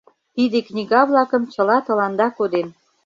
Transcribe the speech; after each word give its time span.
—Тиде 0.35 0.59
книга-влакым 0.67 1.43
чыла 1.53 1.77
тыланда 1.85 2.27
кодем. 2.37 2.67